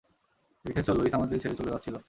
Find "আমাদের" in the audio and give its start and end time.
1.13-1.37